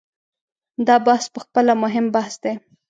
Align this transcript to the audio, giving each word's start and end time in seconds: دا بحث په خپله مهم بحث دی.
دا 0.87 0.95
بحث 1.05 1.25
په 1.33 1.39
خپله 1.45 1.73
مهم 1.83 2.05
بحث 2.15 2.35
دی. 2.43 2.53